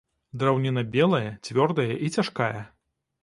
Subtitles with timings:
[0.43, 2.59] Драўніна белая, цвёрдая і цяжкая.